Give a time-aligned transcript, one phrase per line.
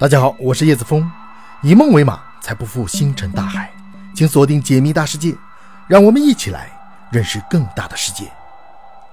[0.00, 1.06] 大家好，我是叶子峰，
[1.60, 3.70] 以梦为马，才不负星辰大海。
[4.14, 5.36] 请锁定解密大世界，
[5.86, 6.70] 让我们一起来
[7.12, 8.24] 认识更大的世界。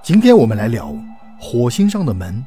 [0.02, 0.96] 今天我们来聊
[1.38, 2.42] 火星上的门。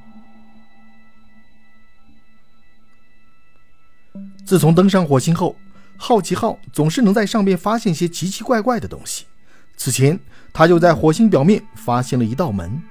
[4.44, 5.56] 自从登上火星后，
[5.96, 9.26] 好奇号总是能在上面发现些奇奇怪怪的东西。
[9.78, 10.20] 此前，
[10.52, 12.82] 他就在火星表面发现了一道门，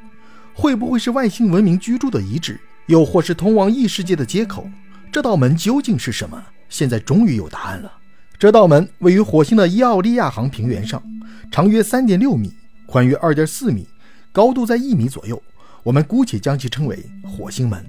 [0.55, 4.71] 会不会是外星文明居住的遗址，又或是通往异世界的接口？
[5.13, 6.41] 这道门究竟是什么？
[6.69, 7.93] 现在终于有答案了。
[8.39, 11.03] 这道门位于火星的伊奥利亚航平原上，
[11.51, 12.55] 长约三点六米，
[12.87, 13.89] 宽约二点四米，
[14.31, 15.43] 高度在一米左右。
[15.83, 17.85] 我们姑且将其称为火星门。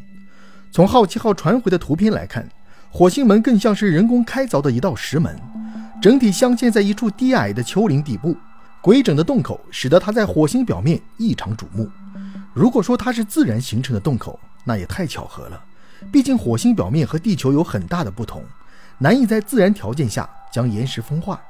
[0.71, 2.49] 从好奇号传回的图片来看，
[2.89, 5.39] 火星门更像是人工开凿的一道石门，
[6.01, 8.35] 整体镶嵌在一处低矮的丘陵底部。
[8.81, 11.87] 规整的洞口使得它在火星表面异常瞩目。
[12.51, 15.63] 如果说它是自然形成的洞口，那也太巧合了。
[16.09, 18.43] 毕竟火星表面和地球有很大的不同，
[18.97, 21.41] 难以在自然条件下将岩石风化。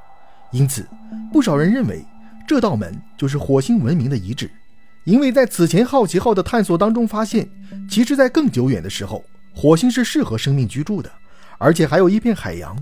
[0.51, 0.87] 因此，
[1.31, 2.03] 不少人认为
[2.47, 4.49] 这道门就是火星文明的遗址。
[5.03, 7.47] 因为在此前好奇号的探索当中发现，
[7.89, 11.11] 其实，在更久远的时候，火星是适合生命居住的，
[11.57, 12.77] 而且还有一片海洋。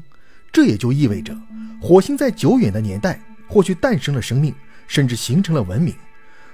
[0.51, 1.35] 这也就意味着，
[1.81, 3.19] 火星在久远的年代。
[3.51, 4.53] 或许诞生了生命，
[4.87, 5.95] 甚至形成了文明。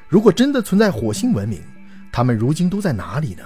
[0.08, 1.62] 如果真的存在火星文明，
[2.10, 3.44] 他们如今都在哪里呢？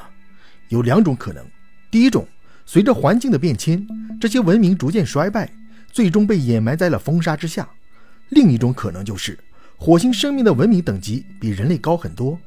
[0.68, 1.44] 有两种可能：
[1.92, 2.28] 第一种，
[2.66, 3.88] 随着环境的变迁，
[4.20, 5.50] 这些文明逐渐衰败，
[5.92, 7.64] 最终被掩埋在了风沙之下；
[8.30, 9.38] 另一种可能就是，
[9.78, 12.40] 火星生命的文明等级比人类高很多，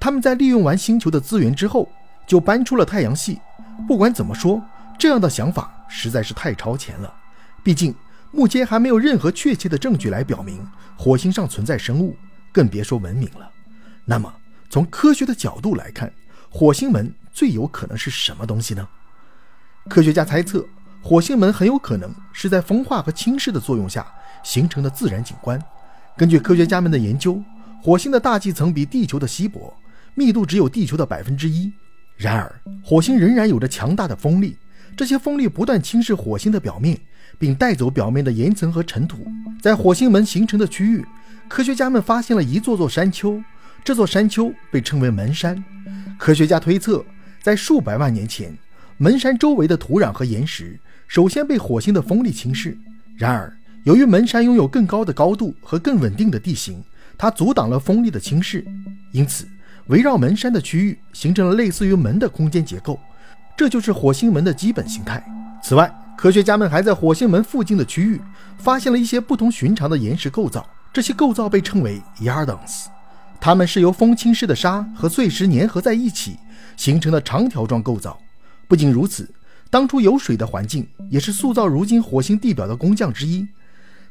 [0.00, 1.90] 他们在利用完星球的资源之后，
[2.26, 3.38] 就搬出了太阳系。
[3.86, 4.62] 不管怎么说，
[4.98, 7.14] 这样的想法实在是太超前了。
[7.62, 7.94] 毕竟。
[8.30, 10.62] 目前还没有任何确切的证据来表明
[10.98, 12.14] 火星上存在生物，
[12.52, 13.50] 更别说文明了。
[14.04, 14.30] 那么，
[14.68, 16.12] 从科学的角度来看，
[16.50, 18.88] 火星门最有可能是什么东西呢？
[19.88, 20.66] 科学家猜测，
[21.00, 24.04] 火星门很有可能是在风化和侵蚀的作用下
[24.42, 25.56] 形成的自然景观。
[26.16, 27.40] 根据科学家们的研究，
[27.80, 29.72] 火星的大气层比地球的稀薄，
[30.16, 31.72] 密度只有地球的百分之一。
[32.16, 34.58] 然而，火星仍然有着强大的风力，
[34.96, 36.98] 这些风力不断侵蚀火星的表面。
[37.38, 39.24] 并带走表面的岩层和尘土。
[39.62, 41.06] 在火星门形成的区域，
[41.46, 43.40] 科学家们发现了一座座山丘，
[43.84, 45.62] 这座山丘被称为门山。
[46.18, 47.04] 科学家推测，
[47.48, 48.54] 在数百万年前，
[48.98, 52.76] 门山周围的土壤和岩石首先被火星的风力侵蚀。
[53.16, 53.50] 然而，
[53.84, 56.84] 由于门山拥有更高的高度和更稳定的地形，
[57.16, 58.62] 它阻挡了风力的侵蚀，
[59.12, 59.48] 因此
[59.86, 63.00] 围绕门山的区域形成了类似于门的空间结构。
[63.56, 65.24] 这就是火星门的基本形态。
[65.62, 68.20] 此外，科学家们还在火星门附近的区域
[68.58, 72.88] 发现了一些不同寻常的岩石构造，这些构造被称为 yardons，
[73.40, 76.36] 它们是由风侵蚀的沙和碎石粘合在一起
[76.78, 78.18] 形成的长条状构造。
[78.66, 79.28] 不仅如此，
[79.68, 83.46] 当初有水的环境也是塑造如今火星地表的工匠之一。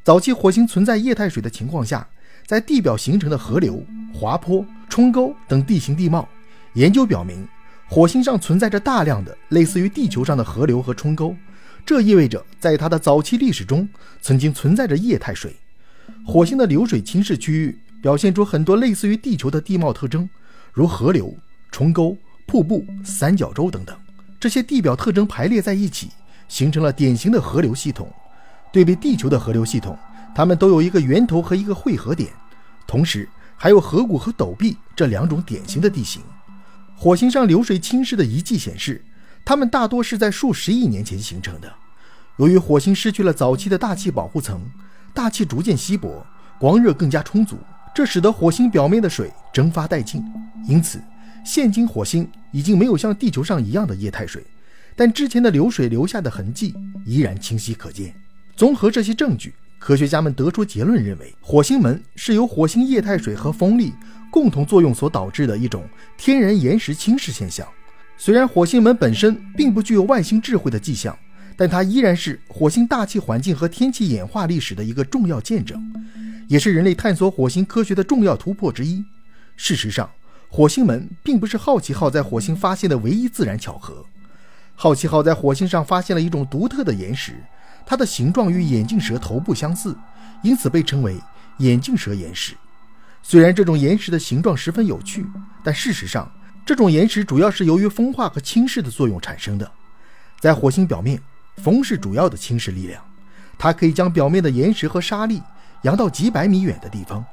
[0.03, 2.07] 早期火星存在液态水的情况下，
[2.45, 3.83] 在地表形成的河流、
[4.13, 6.27] 滑坡、冲沟等地形地貌，
[6.73, 7.47] 研究表明，
[7.87, 11.35] 火星上存在着大量的类似于地球上的河流和冲沟。
[11.85, 13.87] 这意味着，在它的早期历史中，
[14.21, 15.55] 曾经存在着液态水。
[16.25, 20.29] 火星的流水侵蚀区域表现出很多类似于地球的地貌特征，
[20.73, 21.33] 如河流、
[21.71, 22.17] 冲沟、
[22.47, 23.95] 瀑布、三角洲等等。
[24.39, 26.09] 这些地表特征排列在一起，
[26.47, 28.11] 形成了典型的河流系统。
[28.71, 29.95] 对比地球的河流系统，
[30.33, 32.31] 它们都有一个源头和一个汇合点，
[32.87, 36.23] 同时还有河谷和陡壁这两种典型的地形。
[36.95, 39.03] 火星上流水侵蚀的遗迹显示。
[39.45, 41.73] 它们大多是在数十亿年前形成的。
[42.35, 44.59] 由于火星失去了早期的大气保护层，
[45.13, 46.21] 大气逐渐稀薄，
[46.59, 47.57] 光热更加充足，
[47.95, 50.21] 这使得火星表面的水蒸发殆尽。
[50.67, 51.01] 因此，
[51.45, 54.43] 现今火星已经没有像地球上一样的液态水，
[54.95, 56.73] 但之前的流水留下的痕迹
[57.05, 58.13] 依然清晰可见。
[58.55, 63.93] 综合这些证据，科学家们得出结论，认为火星门是由火星液态水和风力
[64.31, 65.87] 共同作用所导致的一种
[66.17, 67.67] 天然岩石侵蚀现象。
[68.17, 71.17] 虽然火星门本身并不具有外星智慧的迹象，
[71.55, 75.79] 但它依然是火星大气环境和天气演化历史的一个重要见证，
[76.47, 79.05] 也是人类探索火星科学的重要突破之一。
[79.55, 80.09] 事实上，
[80.49, 84.05] 火星门并不是好奇号在火星发现的唯一自然巧合。
[84.75, 87.43] 好奇号在火星上发现了一种独特的岩石，
[87.85, 89.95] 它的形状与眼镜蛇头部相似，
[90.43, 91.17] 因此被称为
[91.57, 92.53] 眼镜蛇岩石。
[93.23, 95.25] 虽然这种岩石的形状十分有趣，
[95.63, 96.31] 但事实上，
[96.65, 99.69] 这种岩石主要是由于风化和侵蚀的作用产生的。
[100.39, 101.21] 在火星表面，
[101.57, 103.03] 风是主要的侵蚀力量，
[103.57, 105.41] 它可以将表面的岩石和沙粒
[105.81, 107.25] 扬到几百米远的地方。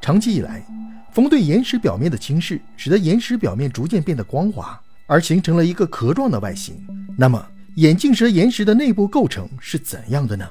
[0.00, 0.64] 长期以来，
[1.12, 6.76] 风对岩石表面的侵蚀，使得岩石表面逐渐变得光滑，而形成了一个壳状的外形。
[7.16, 10.48] 那么，眼镜蛇岩石的内部构成是怎样的呢？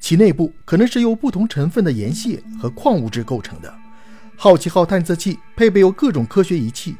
[0.00, 3.74] 其内部可能是由不同成分的岩屑和矿物质构成的。
[4.36, 6.96] 好奇号探测器配备有各种科学仪器，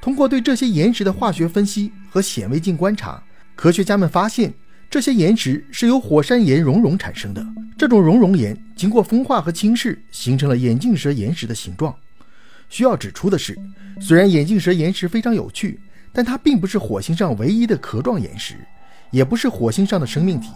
[0.00, 3.22] 通过对这些岩石的化学分析和显微镜观察，
[3.54, 4.52] 科学家们发现
[4.96, 7.46] 这些岩石是由火山岩熔融产生的。
[7.76, 11.94] 这种熔融岩经过风化和侵蚀，形成了眼镜蛇岩石的形状。
[12.70, 13.54] 需要指出的是，
[14.00, 15.78] 虽然眼镜蛇岩石非常有趣，
[16.14, 18.56] 但它并不是火星上唯一的壳状岩石，
[19.10, 20.48] 也不是火星上的生命体。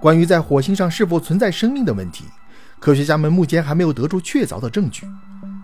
[0.00, 2.24] 关于在火星上是否存在生命的问题，
[2.80, 5.06] 科学家们目前还没有得出确凿的证据。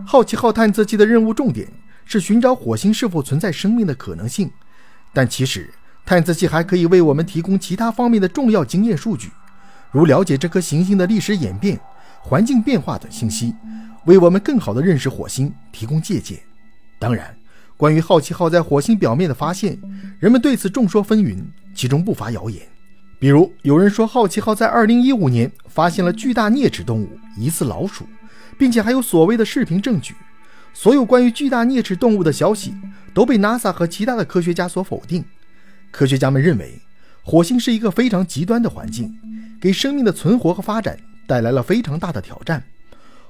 [0.05, 1.67] 好奇号探测器的任务重点
[2.05, 4.49] 是寻找火星是否存在生命的可能性，
[5.11, 5.69] 但其实
[6.09, 9.29] 探测器还可以为我们提供其他方面的重要经验数据，
[9.91, 11.79] 如了解这颗行星的历史演变、
[12.19, 13.53] 环境变化等信息，
[14.05, 16.39] 为我们更好地认识火星提供借鉴。
[16.97, 17.37] 当然，
[17.77, 19.79] 关于好奇号在火星表面的发现，
[20.17, 21.43] 人们对此众说纷纭，
[21.75, 22.59] 其中不乏谣言。
[23.19, 28.03] 比如，有人说好奇号在2015年发现了巨大啮齿动物，疑似老鼠。
[28.57, 30.15] 并且还有所谓的视频证据，
[30.73, 32.73] 所有关于巨大啮齿动物的消息
[33.13, 35.23] 都被 NASA 和其他的科学家所否定。
[35.91, 36.79] 科学家们认为，
[37.23, 39.17] 火星是一个非常极端的环境，
[39.59, 40.97] 给生命的存活和发展
[41.27, 42.63] 带来了非常大的挑战。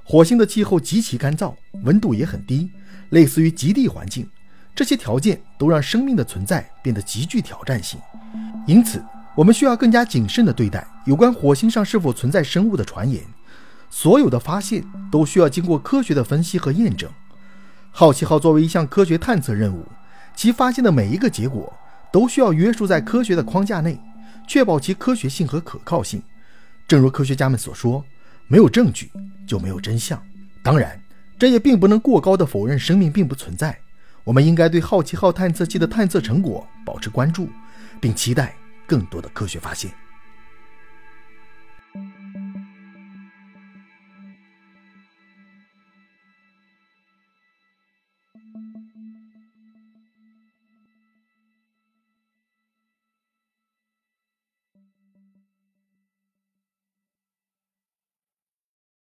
[0.04, 2.70] 火星的气候极其干燥，温度也很低，
[3.10, 4.28] 类似于极地环境。
[4.74, 8.00] 这些条件都让生命的存在变得极具挑战性。
[8.66, 9.02] 因此，
[9.34, 13.22] 我们需要更加谨慎地对待有关火星上是否存在生物的传言。
[13.90, 17.10] 所有的发现都需要经过科学的分析和验证。
[17.90, 19.84] 好奇号作为一项科学探测任务，
[20.36, 21.72] 其发现的每一个结果
[22.12, 23.98] 都需要约束在科学的框架内，
[24.48, 26.22] 确保其科学性和可靠性。
[26.88, 28.04] 正如科学家们所说，
[28.48, 29.10] 没有证据
[29.46, 30.20] 就没有真相。
[30.62, 31.00] 当然，
[31.38, 33.78] 这也并不能过高的否认生命并不存在。
[34.24, 37.48] 我们应该对好奇号探测器的探测成果保持关注，
[38.00, 38.54] 并期待
[38.86, 39.90] 更多的科学发现。